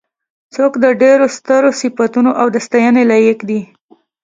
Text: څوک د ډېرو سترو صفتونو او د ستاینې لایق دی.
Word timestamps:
څوک 0.53 0.73
د 0.83 0.85
ډېرو 1.01 1.25
سترو 1.37 1.69
صفتونو 1.81 2.31
او 2.41 2.47
د 2.53 2.57
ستاینې 2.65 3.03
لایق 3.11 3.39
دی. 3.49 3.61